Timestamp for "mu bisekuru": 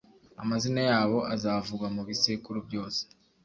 1.95-2.57